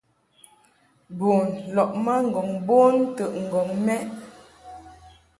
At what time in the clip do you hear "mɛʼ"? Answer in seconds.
3.85-4.03